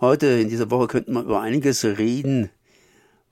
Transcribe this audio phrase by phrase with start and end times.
[0.00, 2.48] Heute in dieser Woche könnten wir über einiges reden.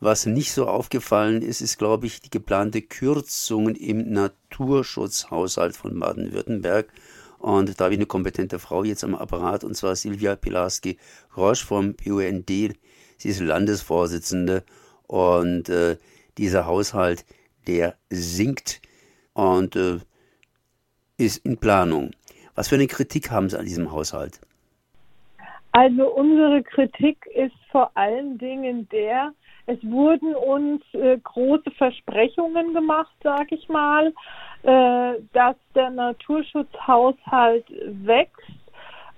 [0.00, 6.92] Was nicht so aufgefallen ist, ist, glaube ich, die geplante Kürzungen im Naturschutzhaushalt von Baden-Württemberg.
[7.38, 11.94] Und da habe ich eine kompetente Frau jetzt am Apparat, und zwar Silvia Pilarski-Roche vom
[11.94, 12.50] BUND.
[12.50, 14.62] Sie ist Landesvorsitzende
[15.06, 15.96] und äh,
[16.36, 17.24] dieser Haushalt,
[17.66, 18.82] der sinkt
[19.32, 20.00] und äh,
[21.16, 22.10] ist in Planung.
[22.54, 24.38] Was für eine Kritik haben Sie an diesem Haushalt?
[25.78, 29.32] Also unsere Kritik ist vor allen Dingen der,
[29.66, 34.12] es wurden uns äh, große Versprechungen gemacht, sage ich mal,
[34.64, 37.64] äh, dass der Naturschutzhaushalt
[38.04, 38.58] wächst,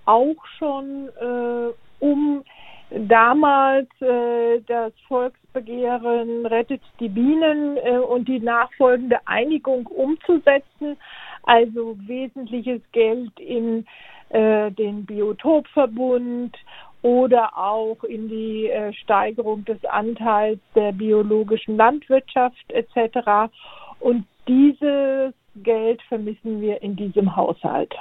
[0.04, 1.72] auch schon äh,
[2.04, 2.44] um
[2.90, 10.98] damals äh, das Volksbegehren Rettet die Bienen äh, und die nachfolgende Einigung umzusetzen,
[11.42, 13.86] also wesentliches Geld in
[14.30, 16.56] äh, den Biotopverbund
[17.02, 23.52] oder auch in die äh, Steigerung des Anteils der biologischen Landwirtschaft etc.
[24.00, 27.94] Und dieses Geld vermissen wir in diesem Haushalt.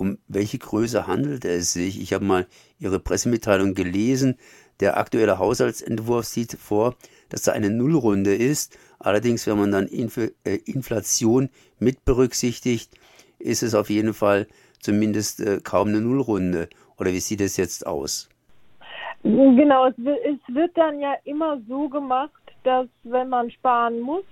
[0.00, 2.00] Um welche Größe handelt es sich?
[2.00, 2.46] Ich habe mal
[2.78, 4.38] Ihre Pressemitteilung gelesen.
[4.80, 6.94] Der aktuelle Haushaltsentwurf sieht vor,
[7.28, 8.78] dass da eine Nullrunde ist.
[8.98, 12.94] Allerdings, wenn man dann Infl äh, Inflation mit berücksichtigt,
[13.38, 14.46] ist es auf jeden Fall
[14.78, 16.70] zumindest äh, kaum eine Nullrunde.
[16.96, 18.30] Oder wie sieht es jetzt aus?
[19.22, 24.24] Genau, es wird dann ja immer so gemacht, dass wenn man sparen muss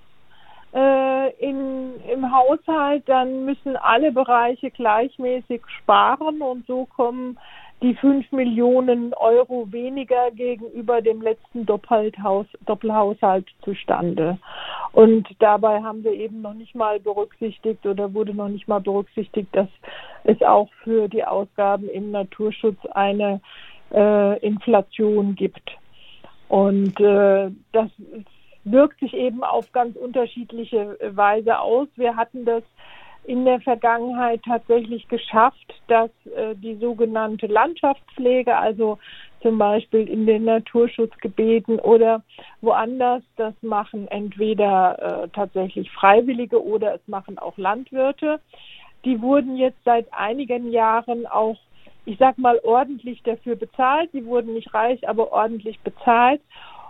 [0.75, 7.39] äh, in, im Haushalt, dann müssen alle Bereiche gleichmäßig sparen und so kommen
[7.81, 14.39] die 5 Millionen Euro weniger gegenüber dem letzten Doppelhaus, Doppelhaushalt zustande.
[14.93, 19.49] Und dabei haben wir eben noch nicht mal berücksichtigt oder wurde noch nicht mal berücksichtigt,
[19.53, 19.69] dass
[20.25, 23.41] es auch für die Ausgaben im Naturschutz eine
[23.93, 25.71] äh, Inflation gibt.
[26.49, 27.91] Und äh, das
[28.65, 31.89] wirkt sich eben auf ganz unterschiedliche Weise aus.
[31.97, 32.63] Wir hatten das
[33.29, 38.99] in der Vergangenheit tatsächlich geschafft, dass äh, die sogenannte Landschaftspflege, also
[39.43, 42.23] zum Beispiel in den Naturschutzgebieten oder
[42.63, 48.41] woanders, das machen entweder äh, tatsächlich Freiwillige oder es machen auch Landwirte.
[49.05, 51.59] Die wurden jetzt seit einigen Jahren auch,
[52.07, 54.11] ich sag mal, ordentlich dafür bezahlt.
[54.15, 56.41] Die wurden nicht reich, aber ordentlich bezahlt.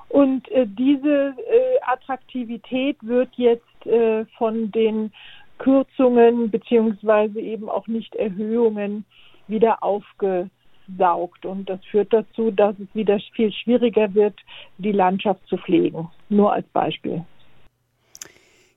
[0.09, 5.13] Und äh, diese äh, Attraktivität wird jetzt äh, von den
[5.59, 9.05] Kürzungen beziehungsweise eben auch nicht Erhöhungen
[9.49, 11.45] wieder aufgesaugt.
[11.45, 14.39] Und das führt dazu, dass es wieder viel schwieriger wird,
[14.79, 16.09] die Landschaft zu pflegen.
[16.29, 17.25] Nur als Beispiel.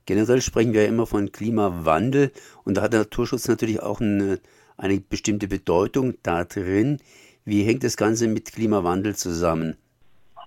[0.05, 2.31] Generell sprechen wir ja immer von Klimawandel
[2.65, 4.39] und da hat der Naturschutz natürlich auch eine,
[4.75, 6.97] eine bestimmte Bedeutung da drin.
[7.45, 9.77] Wie hängt das Ganze mit Klimawandel zusammen?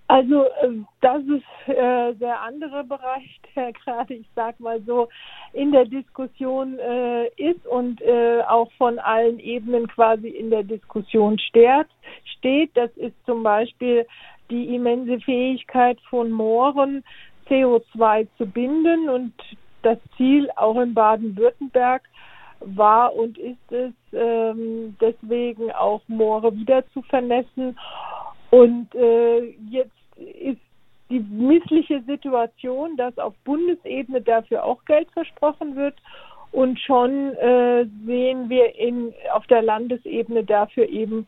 [0.07, 5.09] Also äh, das ist äh, der andere Bereich, der gerade, ich sag mal so,
[5.53, 11.39] in der Diskussion äh, ist und äh, auch von allen Ebenen quasi in der Diskussion
[11.39, 11.87] steht.
[12.39, 12.71] steht.
[12.75, 14.07] Das ist zum Beispiel
[14.51, 17.03] die immense Fähigkeit von Mooren,
[17.49, 19.33] CO2 zu binden und
[19.83, 22.03] das Ziel auch in Baden-Württemberg
[22.61, 27.77] war und ist es ähm, deswegen auch Moore wieder zu vernässen
[28.55, 30.61] und äh, jetzt ist
[31.11, 35.97] die missliche Situation, dass auf Bundesebene dafür auch Geld versprochen wird.
[36.53, 41.27] Und schon äh, sehen wir in, auf der Landesebene dafür eben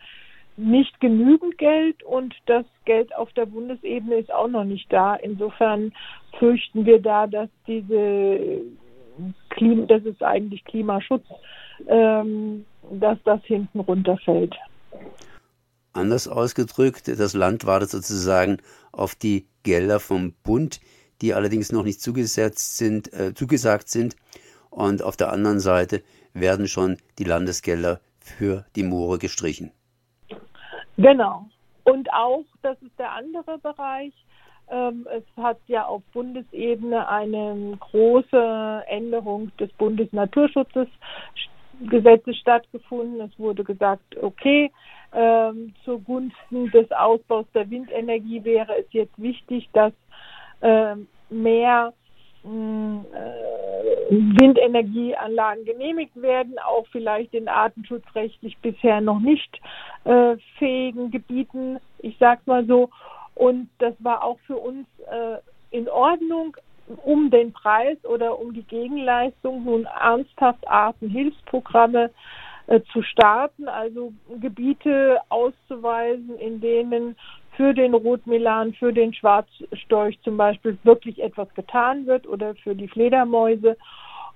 [0.56, 5.16] nicht genügend Geld und das Geld auf der Bundesebene ist auch noch nicht da.
[5.16, 5.92] Insofern
[6.38, 8.60] fürchten wir da, dass diese
[9.50, 11.25] Klima, das ist eigentlich Klimaschutz,
[11.88, 14.54] ähm, dass das hinten runterfällt.
[15.96, 18.58] Anders ausgedrückt, das Land wartet sozusagen
[18.92, 20.80] auf die Gelder vom Bund,
[21.22, 24.16] die allerdings noch nicht zugesetzt sind, äh, zugesagt sind.
[24.70, 26.02] Und auf der anderen Seite
[26.34, 29.72] werden schon die Landesgelder für die Moore gestrichen.
[30.98, 31.48] Genau.
[31.84, 34.12] Und auch, das ist der andere Bereich,
[34.68, 40.88] ähm, es hat ja auf Bundesebene eine große Änderung des Bundesnaturschutzes
[41.82, 43.20] Gesetze stattgefunden.
[43.20, 44.70] Es wurde gesagt, okay,
[45.12, 49.92] ähm, zugunsten des Ausbaus der Windenergie wäre es jetzt wichtig, dass
[50.62, 51.92] ähm, mehr
[52.44, 59.60] mm, äh, Windenergieanlagen genehmigt werden, auch vielleicht in artenschutzrechtlich bisher noch nicht
[60.04, 61.78] äh, fähigen Gebieten.
[61.98, 62.90] Ich sag's mal so.
[63.34, 65.36] Und das war auch für uns äh,
[65.70, 66.56] in Ordnung,
[67.04, 72.10] um den Preis oder um die Gegenleistung nun ernsthaft Artenhilfsprogramme
[72.66, 77.16] äh, zu starten, also Gebiete auszuweisen, in denen
[77.56, 82.88] für den Rotmilan, für den Schwarzstorch zum Beispiel wirklich etwas getan wird oder für die
[82.88, 83.77] Fledermäuse.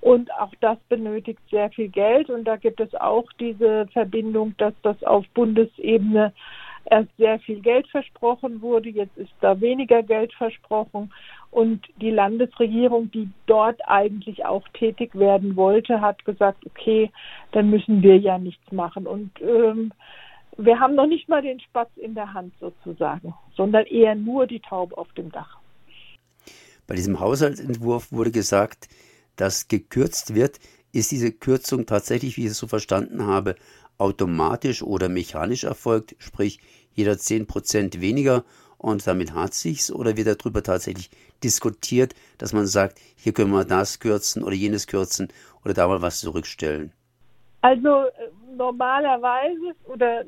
[0.01, 2.31] Und auch das benötigt sehr viel Geld.
[2.31, 6.33] Und da gibt es auch diese Verbindung, dass das auf Bundesebene
[6.87, 8.89] erst sehr viel Geld versprochen wurde.
[8.89, 11.13] Jetzt ist da weniger Geld versprochen.
[11.51, 17.11] Und die Landesregierung, die dort eigentlich auch tätig werden wollte, hat gesagt, okay,
[17.53, 19.07] dann müssen wir ja nichts machen.
[19.07, 19.93] Und ähm,
[20.57, 24.61] wir haben noch nicht mal den Spatz in der Hand sozusagen, sondern eher nur die
[24.61, 25.59] Taube auf dem Dach.
[26.87, 28.89] Bei diesem Haushaltsentwurf wurde gesagt,
[29.37, 30.59] dass gekürzt wird.
[30.93, 33.55] Ist diese Kürzung tatsächlich, wie ich es so verstanden habe,
[33.97, 36.17] automatisch oder mechanisch erfolgt?
[36.19, 36.59] Sprich,
[36.95, 38.45] jeder 10% weniger
[38.81, 39.93] und damit hat sich's?
[39.93, 41.11] Oder wird darüber tatsächlich
[41.45, 45.29] diskutiert, dass man sagt, hier können wir das kürzen oder jenes kürzen
[45.65, 46.93] oder da mal was zurückstellen?
[47.63, 48.11] Also äh,
[48.57, 50.25] normalerweise, oder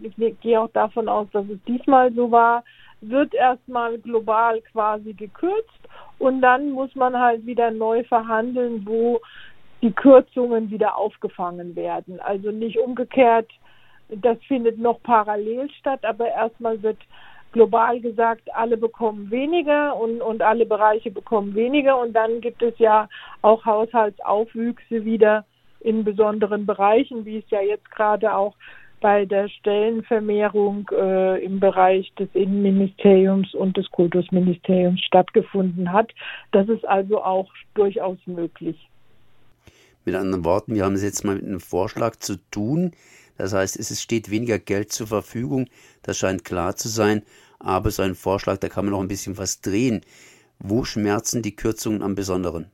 [0.00, 2.64] ich gehe auch davon aus, dass es diesmal so war,
[3.02, 5.68] wird erstmal global quasi gekürzt
[6.18, 9.20] und dann muss man halt wieder neu verhandeln, wo
[9.82, 12.18] die Kürzungen wieder aufgefangen werden.
[12.20, 13.50] Also nicht umgekehrt,
[14.08, 16.98] das findet noch parallel statt, aber erstmal wird
[17.54, 22.74] global gesagt, alle bekommen weniger und, und alle Bereiche bekommen weniger und dann gibt es
[22.78, 23.08] ja
[23.42, 25.46] auch Haushaltsaufwüchse wieder
[25.80, 28.54] in besonderen Bereichen, wie es ja jetzt gerade auch
[29.00, 36.10] bei der Stellenvermehrung äh, im Bereich des Innenministeriums und des Kultusministeriums stattgefunden hat.
[36.52, 38.88] Das ist also auch durchaus möglich.
[40.04, 42.92] Mit anderen Worten, wir haben es jetzt mal mit einem Vorschlag zu tun.
[43.36, 45.66] Das heißt, es steht weniger Geld zur Verfügung.
[46.02, 47.22] Das scheint klar zu sein.
[47.64, 50.02] Aber so ein Vorschlag, da kann man noch ein bisschen was drehen.
[50.58, 52.70] Wo schmerzen die Kürzungen am besonderen?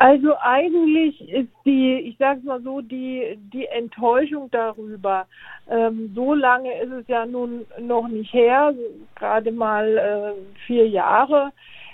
[0.00, 5.26] Also eigentlich ist die, ich sage es mal so, die, die Enttäuschung darüber,
[5.68, 8.72] ähm, so lange ist es ja nun noch nicht her,
[9.16, 11.50] gerade mal äh, vier Jahre,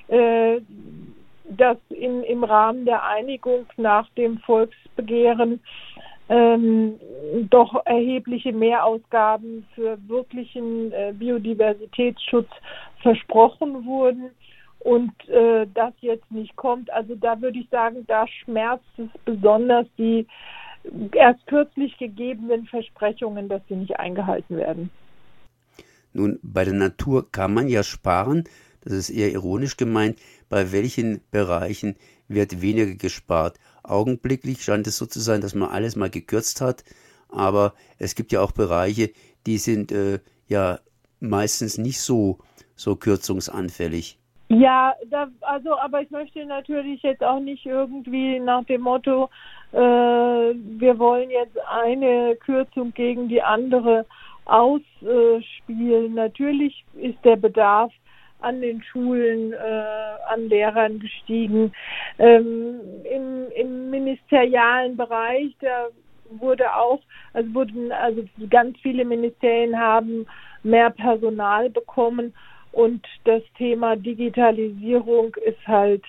[0.09, 0.61] äh,
[1.49, 5.61] dass in, im Rahmen der Einigung nach dem Volksbegehren
[6.29, 7.01] ähm,
[7.51, 12.49] doch erhebliche Mehrausgaben für wirklichen äh, Biodiversitätsschutz
[13.03, 14.31] versprochen wurden
[14.79, 16.93] und äh, das jetzt nicht kommt.
[16.93, 20.27] Also da würde ich sagen, da schmerzt es besonders die
[21.13, 24.91] erst kürzlich gegebenen Versprechungen, dass sie nicht eingehalten werden.
[26.13, 28.45] Nun, bei der Natur kann man ja sparen,
[28.83, 31.97] das ist eher ironisch gemeint, bei welchen Bereichen
[32.29, 33.59] wird weniger gespart.
[33.83, 36.85] Augenblicklich scheint es so zu sein, dass man alles mal gekürzt hat,
[37.35, 39.11] aber es gibt ja auch Bereiche,
[39.47, 40.79] die sind äh, ja
[41.21, 42.39] meistens nicht so,
[42.77, 44.19] so kürzungsanfällig.
[44.49, 49.31] Ja, da, also, aber ich möchte natürlich jetzt auch nicht irgendwie nach dem Motto,
[49.73, 54.05] äh, wir wollen jetzt eine Kürzung gegen die andere
[54.45, 56.15] ausspielen.
[56.15, 57.93] Natürlich ist der Bedarf
[58.41, 61.73] an den Schulen, äh, an Lehrern gestiegen.
[62.19, 62.81] Ähm,
[63.11, 65.89] im, Im ministerialen Bereich, da
[66.31, 67.01] wurde auch,
[67.33, 70.27] also wurden, also ganz viele Ministerien haben
[70.63, 72.35] mehr Personal bekommen
[72.75, 76.03] und das Thema Digitalisierung ist halt,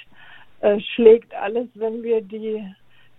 [0.61, 2.63] äh, schlägt alles, wenn wir die,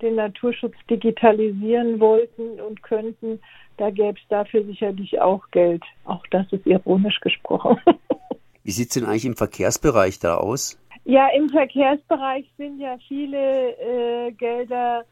[0.03, 3.41] den Naturschutz digitalisieren wollten und könnten,
[3.77, 5.85] da gäbe es dafür sicherlich auch Geld.
[6.05, 7.79] Auch das ist ironisch gesprochen.
[8.65, 10.77] Wie sieht es denn eigentlich im Verkehrsbereich da aus?
[11.05, 15.05] Ja, im Verkehrsbereich sind ja viele äh, Gelder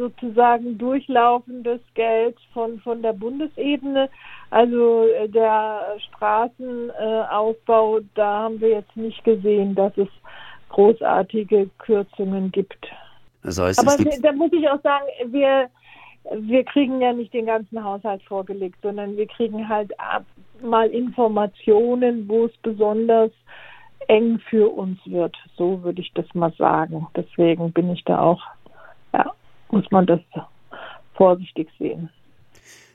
[0.00, 4.08] sozusagen durchlaufendes Geld von, von der Bundesebene.
[4.50, 10.08] Also äh, der Straßenaufbau, äh, da haben wir jetzt nicht gesehen, dass es
[10.70, 12.86] großartige Kürzungen gibt.
[13.42, 15.68] Das heißt, Aber da muss ich auch sagen, wir,
[16.40, 19.92] wir kriegen ja nicht den ganzen Haushalt vorgelegt, sondern wir kriegen halt
[20.62, 23.30] mal Informationen, wo es besonders
[24.08, 25.36] eng für uns wird.
[25.56, 27.06] So würde ich das mal sagen.
[27.16, 28.42] Deswegen bin ich da auch,
[29.70, 30.20] muss man das
[31.14, 32.10] vorsichtig sehen.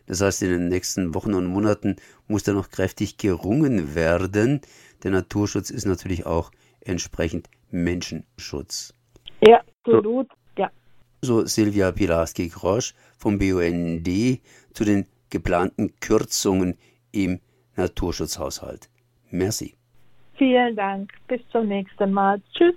[0.08, 1.96] Das heißt, in den nächsten Wochen und Monaten
[2.28, 4.62] muss da noch kräftig gerungen werden.
[5.04, 6.52] Der Naturschutz ist natürlich auch
[6.82, 8.94] entsprechend Menschenschutz.
[9.42, 10.72] Ja, absolut, so, ja.
[11.22, 14.08] So Silvia Pilarski-Grosch vom BUND
[14.74, 16.78] zu den geplanten Kürzungen
[17.12, 17.40] im
[17.76, 18.90] Naturschutzhaushalt.
[19.32, 19.76] Merci.
[20.38, 21.12] Vielen Dank.
[21.28, 22.42] Bis zum nächsten Mal.
[22.54, 22.76] Tschüss.